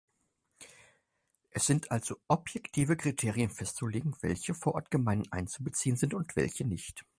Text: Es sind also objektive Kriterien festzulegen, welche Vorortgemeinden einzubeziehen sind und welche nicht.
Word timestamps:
Es 1.51 1.67
sind 1.67 1.91
also 1.91 2.15
objektive 2.27 2.97
Kriterien 2.97 3.51
festzulegen, 3.51 4.15
welche 4.21 4.55
Vorortgemeinden 4.55 5.31
einzubeziehen 5.31 5.95
sind 5.95 6.15
und 6.15 6.35
welche 6.35 6.65
nicht. 6.65 7.05